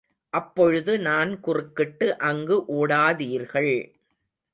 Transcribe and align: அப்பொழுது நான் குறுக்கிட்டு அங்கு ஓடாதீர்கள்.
அப்பொழுது 0.33 0.93
நான் 0.99 1.39
குறுக்கிட்டு 1.39 2.17
அங்கு 2.21 2.57
ஓடாதீர்கள். 2.77 3.73